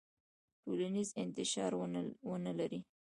[0.63, 1.71] ټولنیز انتشار
[2.29, 2.81] ونلري.